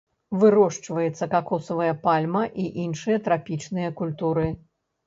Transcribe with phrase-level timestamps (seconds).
[0.43, 4.53] Вырошчваецца какосавая пальма і іншыя трапічныя культуры.